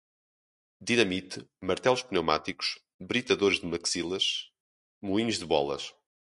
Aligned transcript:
dinamite, 0.81 1.47
martelos 1.67 2.01
pneumáticos, 2.01 2.69
britadores 2.99 3.59
de 3.59 3.67
maxilas, 3.67 4.25
moinhos 4.99 5.37
de 5.37 5.45
bolas 5.45 5.93